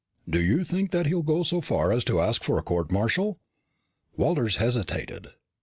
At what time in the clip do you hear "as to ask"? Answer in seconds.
1.93-2.43